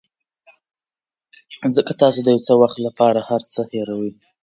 ځکه 1.75 1.91
تاسو 2.01 2.19
د 2.23 2.27
یو 2.33 2.41
څه 2.47 2.53
وخت 2.61 2.77
لپاره 2.87 3.19
هر 3.29 3.41
څه 3.53 3.61
هیروئ. 3.71 4.11